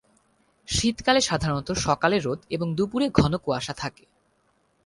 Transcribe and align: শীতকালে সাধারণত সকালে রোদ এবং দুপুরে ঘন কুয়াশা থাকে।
শীতকালে 0.67 1.21
সাধারণত 1.21 1.69
সকালে 1.71 2.17
রোদ 2.19 2.39
এবং 2.49 2.67
দুপুরে 2.75 3.07
ঘন 3.09 3.33
কুয়াশা 3.37 3.73
থাকে। 3.73 4.05